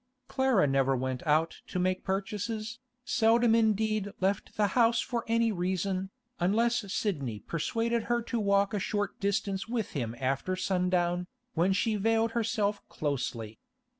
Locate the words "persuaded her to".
7.37-8.39